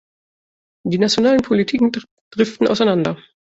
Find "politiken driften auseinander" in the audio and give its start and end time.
1.43-3.19